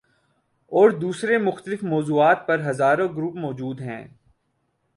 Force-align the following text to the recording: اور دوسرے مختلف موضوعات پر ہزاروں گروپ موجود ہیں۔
اور 0.71 0.89
دوسرے 0.89 1.37
مختلف 1.37 1.83
موضوعات 1.83 2.47
پر 2.47 2.59
ہزاروں 2.69 3.09
گروپ 3.09 3.35
موجود 3.35 3.81
ہیں۔ 3.81 4.07